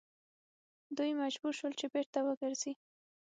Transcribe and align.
دوی 0.97 1.11
مجبور 1.21 1.53
شول 1.59 1.73
چې 1.79 1.85
بیرته 1.93 2.19
وګرځي. 2.23 2.73